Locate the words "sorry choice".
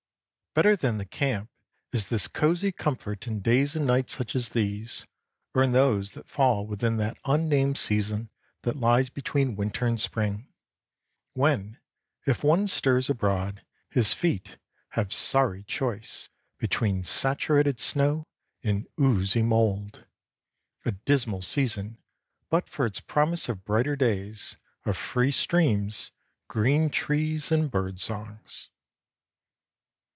15.13-16.27